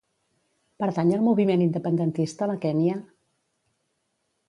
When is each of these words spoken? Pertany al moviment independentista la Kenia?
Pertany 0.83 1.11
al 1.17 1.21
moviment 1.27 1.65
independentista 1.67 2.51
la 2.53 2.59
Kenia? 2.67 2.99